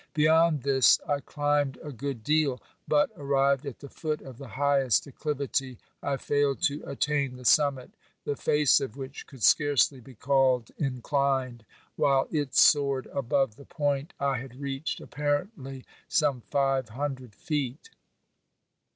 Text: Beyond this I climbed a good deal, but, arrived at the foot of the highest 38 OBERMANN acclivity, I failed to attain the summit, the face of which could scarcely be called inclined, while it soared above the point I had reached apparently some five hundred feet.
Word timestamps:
Beyond 0.15 0.63
this 0.63 0.99
I 1.07 1.19
climbed 1.19 1.77
a 1.83 1.91
good 1.91 2.23
deal, 2.23 2.59
but, 2.87 3.11
arrived 3.15 3.67
at 3.67 3.81
the 3.81 3.87
foot 3.87 4.19
of 4.23 4.39
the 4.39 4.47
highest 4.47 5.03
38 5.03 5.11
OBERMANN 5.11 5.15
acclivity, 5.51 5.77
I 6.01 6.17
failed 6.17 6.61
to 6.63 6.81
attain 6.87 7.35
the 7.35 7.45
summit, 7.45 7.91
the 8.25 8.35
face 8.35 8.81
of 8.81 8.97
which 8.97 9.27
could 9.27 9.43
scarcely 9.43 9.99
be 9.99 10.15
called 10.15 10.71
inclined, 10.79 11.65
while 11.97 12.27
it 12.31 12.55
soared 12.55 13.05
above 13.13 13.57
the 13.57 13.65
point 13.65 14.15
I 14.19 14.39
had 14.39 14.59
reached 14.59 14.99
apparently 15.01 15.85
some 16.07 16.41
five 16.49 16.89
hundred 16.89 17.35
feet. 17.35 17.91